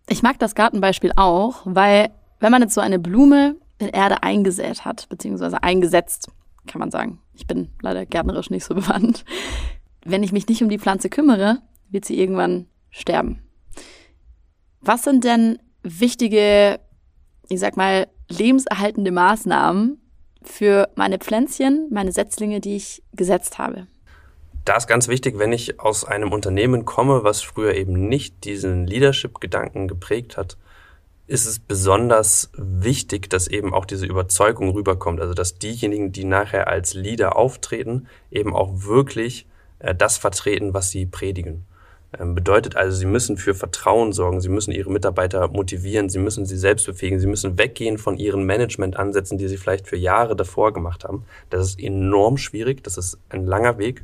Ich 0.07 0.21
mag 0.21 0.37
das 0.37 0.53
Gartenbeispiel 0.53 1.13
auch, 1.15 1.63
weil 1.65 2.11
wenn 2.39 2.51
man 2.51 2.61
jetzt 2.61 2.75
so 2.75 2.81
eine 2.81 2.99
Blume 2.99 3.55
in 3.79 3.87
Erde 3.87 4.21
eingesät 4.21 4.85
hat, 4.85 5.09
beziehungsweise 5.09 5.63
eingesetzt, 5.63 6.29
kann 6.67 6.77
man 6.81 6.91
sagen. 6.91 7.19
Ich 7.33 7.47
bin 7.47 7.71
leider 7.81 8.05
gärtnerisch 8.05 8.51
nicht 8.51 8.63
so 8.63 8.75
bewandt. 8.75 9.25
Wenn 10.05 10.21
ich 10.21 10.31
mich 10.31 10.47
nicht 10.47 10.61
um 10.61 10.69
die 10.69 10.77
Pflanze 10.77 11.09
kümmere, 11.09 11.63
wird 11.89 12.05
sie 12.05 12.19
irgendwann 12.19 12.67
sterben. 12.91 13.41
Was 14.81 15.01
sind 15.01 15.23
denn 15.23 15.57
wichtige, 15.81 16.79
ich 17.49 17.59
sag 17.59 17.77
mal, 17.77 18.07
lebenserhaltende 18.29 19.11
Maßnahmen 19.11 19.99
für 20.43 20.89
meine 20.95 21.17
Pflänzchen, 21.19 21.87
meine 21.91 22.11
Setzlinge, 22.11 22.59
die 22.59 22.75
ich 22.75 23.03
gesetzt 23.13 23.57
habe? 23.57 23.87
Da 24.65 24.77
ist 24.77 24.87
ganz 24.87 25.07
wichtig, 25.09 25.37
wenn 25.39 25.51
ich 25.51 25.79
aus 25.79 26.05
einem 26.05 26.31
Unternehmen 26.31 26.85
komme, 26.85 27.23
was 27.23 27.41
früher 27.41 27.75
eben 27.75 28.07
nicht 28.07 28.45
diesen 28.45 28.87
Leadership-Gedanken 28.87 29.87
geprägt 29.87 30.37
hat, 30.37 30.57
ist 31.27 31.45
es 31.45 31.59
besonders 31.59 32.49
wichtig, 32.55 33.29
dass 33.29 33.47
eben 33.47 33.73
auch 33.73 33.85
diese 33.85 34.05
Überzeugung 34.05 34.71
rüberkommt. 34.71 35.19
Also 35.19 35.33
dass 35.33 35.57
diejenigen, 35.57 36.11
die 36.11 36.25
nachher 36.25 36.67
als 36.67 36.93
Leader 36.93 37.35
auftreten, 37.35 38.07
eben 38.31 38.55
auch 38.55 38.83
wirklich 38.83 39.47
äh, 39.79 39.95
das 39.95 40.17
vertreten, 40.17 40.73
was 40.73 40.91
sie 40.91 41.05
predigen. 41.05 41.65
Ähm, 42.19 42.35
bedeutet 42.35 42.75
also, 42.75 42.95
sie 42.95 43.05
müssen 43.05 43.37
für 43.37 43.55
Vertrauen 43.55 44.13
sorgen, 44.13 44.41
sie 44.41 44.49
müssen 44.49 44.71
ihre 44.71 44.91
Mitarbeiter 44.91 45.47
motivieren, 45.47 46.09
sie 46.09 46.19
müssen 46.19 46.45
sie 46.45 46.57
selbst 46.57 46.85
befähigen, 46.85 47.19
sie 47.19 47.27
müssen 47.27 47.57
weggehen 47.57 47.97
von 47.97 48.17
ihren 48.17 48.45
Managementansätzen, 48.45 49.37
die 49.37 49.47
sie 49.47 49.57
vielleicht 49.57 49.87
für 49.87 49.97
Jahre 49.97 50.35
davor 50.35 50.73
gemacht 50.73 51.03
haben. 51.03 51.25
Das 51.49 51.65
ist 51.65 51.79
enorm 51.79 52.37
schwierig, 52.37 52.83
das 52.83 52.97
ist 52.97 53.17
ein 53.29 53.45
langer 53.45 53.77
Weg, 53.77 54.03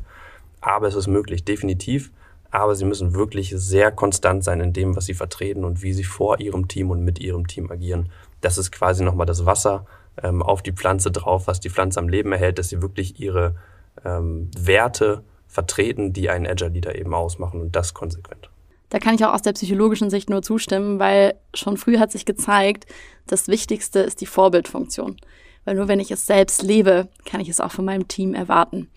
aber 0.61 0.87
es 0.87 0.95
ist 0.95 1.07
möglich, 1.07 1.43
definitiv 1.43 2.11
aber 2.51 2.75
sie 2.75 2.85
müssen 2.85 3.13
wirklich 3.13 3.53
sehr 3.55 3.91
konstant 3.91 4.43
sein 4.43 4.59
in 4.59 4.73
dem, 4.73 4.95
was 4.95 5.05
sie 5.05 5.13
vertreten 5.13 5.63
und 5.63 5.83
wie 5.83 5.93
sie 5.93 6.03
vor 6.03 6.39
ihrem 6.39 6.67
Team 6.67 6.89
und 6.89 7.03
mit 7.03 7.19
ihrem 7.19 7.47
Team 7.47 7.71
agieren. 7.71 8.09
Das 8.41 8.57
ist 8.57 8.71
quasi 8.71 9.03
nochmal 9.03 9.27
das 9.27 9.45
Wasser 9.45 9.85
ähm, 10.21 10.41
auf 10.41 10.63
die 10.63 10.71
Pflanze 10.71 11.11
drauf, 11.11 11.47
was 11.47 11.59
die 11.59 11.69
Pflanze 11.69 11.99
am 11.99 12.09
Leben 12.09 12.31
erhält, 12.31 12.57
dass 12.57 12.69
sie 12.69 12.81
wirklich 12.81 13.19
ihre 13.19 13.55
ähm, 14.03 14.49
Werte 14.57 15.23
vertreten, 15.49 16.13
die 16.13 16.29
einen 16.29 16.47
Agile 16.47 16.69
Leader 16.69 16.95
eben 16.95 17.13
ausmachen 17.13 17.59
und 17.59 17.75
das 17.75 17.93
konsequent. 17.93 18.49
Da 18.89 18.99
kann 18.99 19.15
ich 19.15 19.25
auch 19.25 19.33
aus 19.33 19.41
der 19.41 19.53
psychologischen 19.53 20.09
Sicht 20.09 20.29
nur 20.29 20.41
zustimmen, 20.41 20.99
weil 20.99 21.35
schon 21.53 21.75
früh 21.77 21.97
hat 21.97 22.11
sich 22.11 22.25
gezeigt, 22.25 22.85
das 23.27 23.47
Wichtigste 23.47 23.99
ist 23.99 24.21
die 24.21 24.25
Vorbildfunktion. 24.25 25.17
Weil 25.65 25.75
nur 25.75 25.87
wenn 25.87 25.99
ich 25.99 26.11
es 26.11 26.25
selbst 26.25 26.61
lebe, 26.61 27.09
kann 27.25 27.41
ich 27.41 27.49
es 27.49 27.59
auch 27.59 27.71
von 27.71 27.85
meinem 27.85 28.07
Team 28.07 28.33
erwarten. 28.33 28.89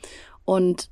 Und 0.45 0.89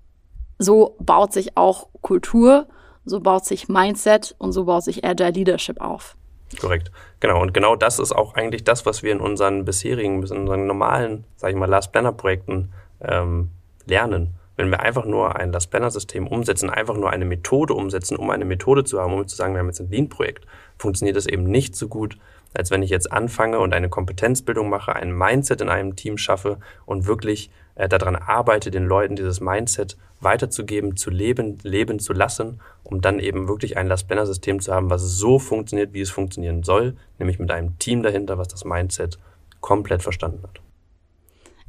so 0.59 0.97
baut 0.99 1.33
sich 1.33 1.57
auch 1.57 1.89
Kultur, 2.03 2.67
so 3.05 3.21
baut 3.21 3.47
sich 3.47 3.69
Mindset 3.69 4.35
und 4.39 4.53
so 4.53 4.65
baut 4.65 4.85
sich 4.85 5.05
Agile 5.05 5.31
Leadership 5.31 5.81
auf. 5.81 6.17
Korrekt. 6.59 6.91
Genau. 7.21 7.41
Und 7.41 7.55
genau 7.55 7.77
das 7.77 7.99
ist 7.99 8.13
auch 8.13 8.35
eigentlich 8.35 8.65
das, 8.65 8.85
was 8.85 9.03
wir 9.03 9.13
in 9.13 9.21
unseren 9.21 9.65
bisherigen, 9.65 10.23
in 10.23 10.39
unseren 10.39 10.67
normalen, 10.67 11.25
sage 11.37 11.53
ich 11.53 11.59
mal, 11.59 11.69
Last 11.69 11.93
Planner 11.93 12.13
Projekten 12.13 12.73
ähm, 13.01 13.51
lernen. 13.87 14.35
Wenn 14.61 14.69
wir 14.69 14.81
einfach 14.81 15.07
nur 15.07 15.37
ein 15.37 15.53
Last 15.53 15.71
Planner 15.71 15.91
System 15.91 16.27
umsetzen, 16.27 16.69
einfach 16.69 16.95
nur 16.95 17.09
eine 17.09 17.25
Methode 17.25 17.73
umsetzen, 17.73 18.19
um 18.19 18.29
eine 18.29 18.45
Methode 18.45 18.85
zu 18.85 19.01
haben, 19.01 19.15
um 19.15 19.27
zu 19.27 19.35
sagen, 19.35 19.55
wir 19.55 19.61
haben 19.61 19.69
jetzt 19.69 19.81
ein 19.81 19.91
Lean 19.91 20.11
Projekt, 20.11 20.47
funktioniert 20.77 21.17
das 21.17 21.25
eben 21.25 21.45
nicht 21.45 21.75
so 21.75 21.89
gut, 21.89 22.19
als 22.53 22.71
wenn 22.71 22.83
ich 22.83 22.91
jetzt 22.91 23.11
anfange 23.11 23.59
und 23.59 23.73
eine 23.73 23.89
Kompetenzbildung 23.89 24.69
mache, 24.69 24.95
ein 24.95 25.17
Mindset 25.17 25.63
in 25.63 25.71
einem 25.71 25.97
Team 25.97 26.19
schaffe 26.19 26.59
und 26.85 27.07
wirklich 27.07 27.51
äh, 27.75 27.89
daran 27.89 28.17
arbeite, 28.17 28.71
den 28.71 28.85
Leuten 28.85 29.17
dieses 29.17 29.41
Mindset 29.41 29.97
weiterzugeben, 30.21 30.95
zu 30.95 31.09
leben, 31.09 31.57
leben 31.63 31.99
zu 31.99 32.13
lassen, 32.13 32.61
um 32.85 33.01
dann 33.01 33.19
eben 33.19 33.49
wirklich 33.49 33.79
ein 33.79 33.87
Last 33.87 34.09
Planner 34.09 34.27
System 34.27 34.61
zu 34.61 34.75
haben, 34.75 34.91
was 34.91 35.01
so 35.01 35.39
funktioniert, 35.39 35.95
wie 35.95 36.03
es 36.03 36.11
funktionieren 36.11 36.65
soll, 36.65 36.97
nämlich 37.19 37.39
mit 37.39 37.51
einem 37.51 37.79
Team 37.79 38.03
dahinter, 38.03 38.37
was 38.37 38.49
das 38.49 38.67
Mindset 38.67 39.19
komplett 39.63 40.03
verstanden 40.03 40.43
hat. 40.43 40.61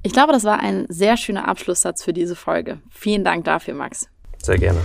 Ich 0.03 0.13
glaube, 0.13 0.34
das 0.34 0.43
war 0.43 0.60
ein 0.60 0.86
sehr 0.89 1.15
schöner 1.15 1.48
Abschlusssatz 1.48 2.03
für 2.03 2.13
diese 2.13 2.36
Folge. 2.36 2.79
Vielen 2.89 3.24
Dank 3.24 3.46
dafür, 3.46 3.75
Max. 3.75 4.08
Sehr 4.41 4.58
gerne. 4.58 4.79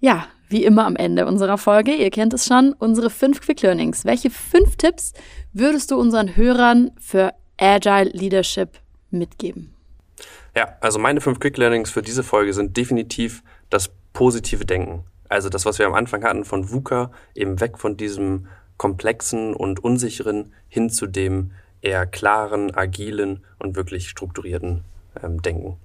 Ja, 0.00 0.26
wie 0.48 0.64
immer 0.64 0.84
am 0.84 0.96
Ende 0.96 1.26
unserer 1.26 1.56
Folge, 1.56 1.94
ihr 1.94 2.10
kennt 2.10 2.34
es 2.34 2.46
schon, 2.46 2.74
unsere 2.78 3.08
fünf 3.08 3.40
Quick 3.40 3.62
Learnings. 3.62 4.04
Welche 4.04 4.30
fünf 4.30 4.76
Tipps 4.76 5.12
würdest 5.52 5.90
du 5.90 5.98
unseren 5.98 6.36
Hörern 6.36 6.90
für 6.98 7.32
Agile 7.56 8.10
Leadership 8.10 8.80
mitgeben? 9.10 9.74
Ja, 10.56 10.76
also 10.80 10.98
meine 10.98 11.20
fünf 11.20 11.38
Quick 11.40 11.56
Learnings 11.56 11.90
für 11.90 12.02
diese 12.02 12.22
Folge 12.22 12.52
sind 12.52 12.76
definitiv 12.76 13.42
das 13.70 13.90
positive 14.12 14.64
Denken. 14.64 15.04
Also 15.28 15.48
das, 15.48 15.64
was 15.64 15.78
wir 15.78 15.86
am 15.86 15.94
Anfang 15.94 16.24
hatten 16.24 16.44
von 16.44 16.70
VUCA, 16.70 17.12
eben 17.34 17.60
weg 17.60 17.78
von 17.78 17.96
diesem 17.96 18.48
komplexen 18.76 19.54
und 19.54 19.84
unsicheren 19.84 20.52
hin 20.68 20.90
zu 20.90 21.06
dem 21.06 21.52
eher 21.82 22.06
klaren, 22.06 22.74
agilen 22.74 23.44
und 23.58 23.76
wirklich 23.76 24.08
strukturierten 24.08 24.84
ähm, 25.22 25.42
Denken. 25.42 25.76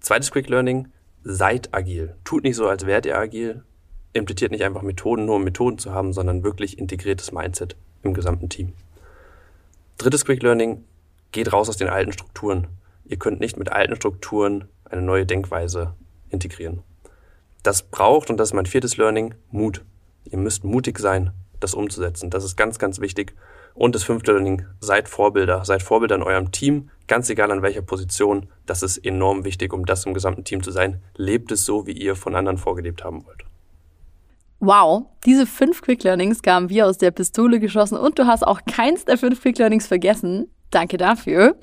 Zweites 0.00 0.30
Quick 0.30 0.48
Learning, 0.48 0.88
seid 1.24 1.74
agil. 1.74 2.14
Tut 2.24 2.44
nicht 2.44 2.56
so, 2.56 2.68
als 2.68 2.86
wärt 2.86 3.06
ihr 3.06 3.18
agil. 3.18 3.62
Implementiert 4.12 4.52
nicht 4.52 4.64
einfach 4.64 4.82
Methoden, 4.82 5.26
nur 5.26 5.36
um 5.36 5.44
Methoden 5.44 5.78
zu 5.78 5.92
haben, 5.92 6.12
sondern 6.12 6.44
wirklich 6.44 6.78
integriertes 6.78 7.32
Mindset 7.32 7.76
im 8.02 8.14
gesamten 8.14 8.48
Team. 8.48 8.72
Drittes 9.98 10.24
Quick 10.24 10.42
Learning, 10.42 10.84
geht 11.32 11.52
raus 11.52 11.68
aus 11.68 11.76
den 11.76 11.88
alten 11.88 12.12
Strukturen 12.12 12.68
ihr 13.08 13.16
könnt 13.16 13.40
nicht 13.40 13.56
mit 13.56 13.72
alten 13.72 13.96
Strukturen 13.96 14.68
eine 14.84 15.02
neue 15.02 15.26
Denkweise 15.26 15.94
integrieren. 16.30 16.82
Das 17.62 17.82
braucht, 17.82 18.30
und 18.30 18.36
das 18.36 18.50
ist 18.50 18.54
mein 18.54 18.66
viertes 18.66 18.96
Learning, 18.96 19.34
Mut. 19.50 19.84
Ihr 20.24 20.38
müsst 20.38 20.62
mutig 20.62 20.98
sein, 20.98 21.32
das 21.58 21.74
umzusetzen. 21.74 22.30
Das 22.30 22.44
ist 22.44 22.56
ganz, 22.56 22.78
ganz 22.78 23.00
wichtig. 23.00 23.34
Und 23.78 23.94
das 23.94 24.02
fünfte 24.02 24.32
Learning, 24.32 24.66
seid 24.80 25.08
Vorbilder. 25.08 25.64
Seid 25.64 25.84
Vorbilder 25.84 26.16
in 26.16 26.24
eurem 26.24 26.50
Team, 26.50 26.90
ganz 27.06 27.30
egal 27.30 27.52
an 27.52 27.62
welcher 27.62 27.80
Position. 27.80 28.48
Das 28.66 28.82
ist 28.82 28.98
enorm 28.98 29.44
wichtig, 29.44 29.72
um 29.72 29.86
das 29.86 30.04
im 30.04 30.14
gesamten 30.14 30.42
Team 30.42 30.64
zu 30.64 30.72
sein. 30.72 31.00
Lebt 31.14 31.52
es 31.52 31.64
so, 31.64 31.86
wie 31.86 31.92
ihr 31.92 32.16
von 32.16 32.34
anderen 32.34 32.58
vorgelebt 32.58 33.04
haben 33.04 33.24
wollt. 33.24 33.44
Wow, 34.58 35.06
diese 35.24 35.46
fünf 35.46 35.80
Quick 35.80 36.02
Learnings 36.02 36.42
kamen 36.42 36.70
wie 36.70 36.82
aus 36.82 36.98
der 36.98 37.12
Pistole 37.12 37.60
geschossen 37.60 37.96
und 37.96 38.18
du 38.18 38.26
hast 38.26 38.44
auch 38.44 38.62
keins 38.68 39.04
der 39.04 39.16
fünf 39.16 39.40
Quick 39.40 39.58
Learnings 39.58 39.86
vergessen. 39.86 40.50
Danke 40.72 40.96
dafür. 40.96 41.54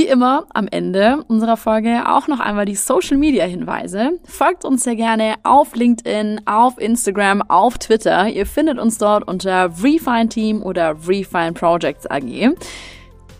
Wie 0.00 0.06
immer 0.06 0.46
am 0.54 0.66
Ende 0.66 1.22
unserer 1.28 1.58
Folge 1.58 2.08
auch 2.08 2.26
noch 2.26 2.40
einmal 2.40 2.64
die 2.64 2.74
Social 2.74 3.18
Media 3.18 3.44
Hinweise. 3.44 4.12
Folgt 4.24 4.64
uns 4.64 4.84
sehr 4.84 4.96
gerne 4.96 5.34
auf 5.42 5.76
LinkedIn, 5.76 6.40
auf 6.46 6.80
Instagram, 6.80 7.42
auf 7.42 7.76
Twitter. 7.76 8.26
Ihr 8.26 8.46
findet 8.46 8.78
uns 8.78 8.96
dort 8.96 9.28
unter 9.28 9.70
Refine 9.82 10.30
Team 10.30 10.62
oder 10.62 10.96
Refine 11.06 11.52
Projects 11.52 12.10
AG. 12.10 12.54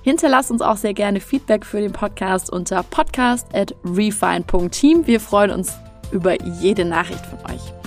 Hinterlasst 0.02 0.50
uns 0.50 0.60
auch 0.60 0.76
sehr 0.76 0.92
gerne 0.92 1.20
Feedback 1.20 1.64
für 1.64 1.80
den 1.80 1.92
Podcast 1.92 2.52
unter 2.52 2.82
podcast.refine.team. 2.82 5.06
Wir 5.06 5.20
freuen 5.20 5.52
uns 5.52 5.78
über 6.12 6.38
jede 6.42 6.84
Nachricht 6.84 7.24
von 7.24 7.38
euch. 7.50 7.79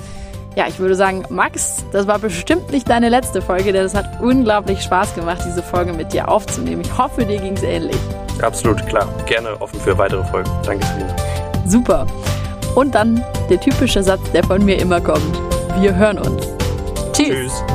Ja, 0.56 0.68
ich 0.68 0.78
würde 0.78 0.96
sagen, 0.96 1.24
Max, 1.30 1.84
das 1.92 2.06
war 2.06 2.20
bestimmt 2.20 2.72
nicht 2.72 2.88
deine 2.88 3.10
letzte 3.10 3.42
Folge, 3.42 3.74
denn 3.74 3.86
es 3.86 3.96
hat 3.96 4.22
unglaublich 4.22 4.82
Spaß 4.82 5.16
gemacht, 5.16 5.42
diese 5.46 5.64
Folge 5.64 5.94
mit 5.94 6.14
dir 6.14 6.30
aufzunehmen. 6.30 6.82
Ich 6.82 6.98
hoffe, 6.98 7.26
dir 7.26 7.40
ging 7.40 7.54
es 7.54 7.64
ähnlich. 7.64 7.98
Absolut, 8.42 8.86
klar. 8.86 9.08
Gerne 9.26 9.60
offen 9.60 9.80
für 9.80 9.98
weitere 9.98 10.24
Folgen. 10.26 10.50
Danke, 10.64 10.86
Selina. 10.86 11.16
Super. 11.66 12.06
Und 12.76 12.94
dann 12.94 13.24
der 13.50 13.60
typische 13.60 14.04
Satz, 14.04 14.32
der 14.32 14.44
von 14.44 14.64
mir 14.64 14.80
immer 14.80 15.02
kommt. 15.02 15.40
Wir 15.80 15.96
hören 15.96 16.20
uns. 16.20 16.48
Tschüss. 17.14 17.28
Tschüss. 17.30 17.73